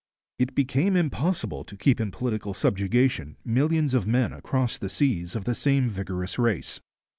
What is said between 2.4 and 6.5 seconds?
subjection millions of men across the seas of the same vigorous